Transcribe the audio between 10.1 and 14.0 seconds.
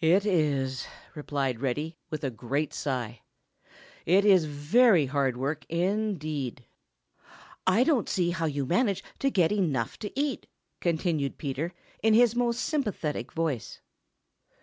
eat," continued Peter, in his most sympathetic voice.